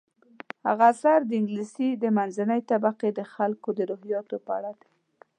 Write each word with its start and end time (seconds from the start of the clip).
هغه 0.67 0.83
اثر 0.93 1.19
د 1.25 1.31
انګلیس 1.39 1.73
د 2.03 2.05
منځنۍ 2.17 2.61
طبقې 2.71 3.09
د 3.13 3.19
خلکو 3.33 3.69
د 3.77 3.79
روحیاتو 3.89 4.35
په 4.45 4.51
اړه 4.57 4.71
دی. 4.79 4.89